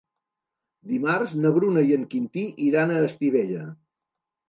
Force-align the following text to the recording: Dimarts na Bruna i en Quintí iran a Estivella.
Dimarts 0.91 1.35
na 1.43 1.53
Bruna 1.59 1.85
i 1.91 1.95
en 1.99 2.09
Quintí 2.17 2.49
iran 2.73 2.97
a 2.97 3.01
Estivella. 3.13 3.71